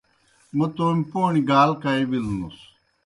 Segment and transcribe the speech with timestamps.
[0.57, 2.57] موْ تومیْ پوݨیْ گال کائی بِلوْنُس۔